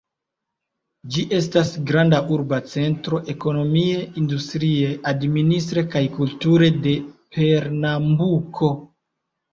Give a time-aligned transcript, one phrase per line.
[1.15, 6.97] Ĝi estas granda urba centro, ekonomie, industrie, administre kaj kulture, de
[7.37, 8.73] Pernambuko.